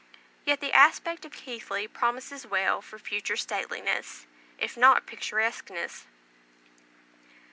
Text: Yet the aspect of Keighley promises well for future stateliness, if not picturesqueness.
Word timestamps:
Yet 0.45 0.61
the 0.61 0.73
aspect 0.73 1.25
of 1.25 1.31
Keighley 1.31 1.87
promises 1.87 2.47
well 2.47 2.81
for 2.81 2.97
future 2.97 3.35
stateliness, 3.37 4.25
if 4.57 4.75
not 4.75 5.05
picturesqueness. 5.05 6.07